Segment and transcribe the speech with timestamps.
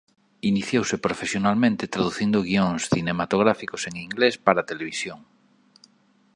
[0.51, 5.19] Iniciouse profesionalmente traducindo guións cinematográficos en inglés para televisión.